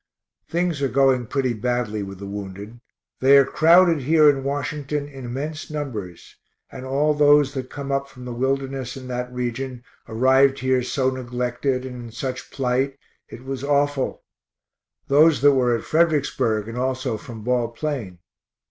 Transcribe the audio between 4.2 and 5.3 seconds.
in Washington in